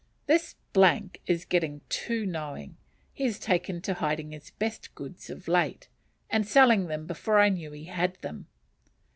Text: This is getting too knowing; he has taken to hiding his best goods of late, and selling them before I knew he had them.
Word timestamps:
This 0.25 0.55
is 1.27 1.45
getting 1.45 1.81
too 1.87 2.25
knowing; 2.25 2.75
he 3.13 3.25
has 3.25 3.37
taken 3.37 3.81
to 3.81 3.93
hiding 3.93 4.31
his 4.31 4.49
best 4.49 4.95
goods 4.95 5.29
of 5.29 5.47
late, 5.47 5.89
and 6.31 6.43
selling 6.47 6.87
them 6.87 7.05
before 7.05 7.37
I 7.37 7.49
knew 7.49 7.71
he 7.71 7.83
had 7.83 8.15
them. 8.23 8.47